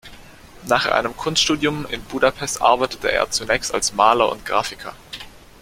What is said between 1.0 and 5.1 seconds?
Kunststudium in Budapest arbeitete er zunächst als Maler und Grafiker.